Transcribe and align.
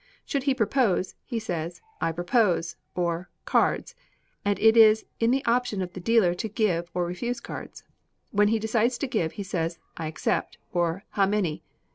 Should 0.25 0.41
he 0.49 0.55
propose, 0.55 1.13
he 1.23 1.37
says, 1.37 1.79
"I 2.01 2.11
propose," 2.11 2.75
or 2.95 3.29
"cards," 3.45 3.93
and 4.43 4.57
it 4.57 4.75
is 4.75 5.05
in 5.19 5.29
the 5.29 5.45
option 5.45 5.79
of 5.79 5.93
the 5.93 5.99
dealer 5.99 6.33
to 6.33 6.49
give 6.49 6.89
or 6.95 7.05
refuse 7.05 7.39
cards. 7.39 7.83
When 8.31 8.47
he 8.47 8.57
decides 8.57 8.97
to 8.97 9.07
give, 9.07 9.33
he 9.33 9.43
says, 9.43 9.77
"I 9.97 10.07
accept," 10.07 10.57
or 10.73 11.03
"How 11.11 11.27
many?" 11.27 11.61